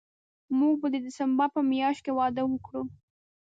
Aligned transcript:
موږ 0.57 0.73
به 0.81 0.87
د 0.93 0.95
ډسمبر 1.05 1.47
په 1.55 1.61
میاشت 1.71 2.01
کې 2.05 2.11
واده 2.19 2.43
وکړو 2.47 2.81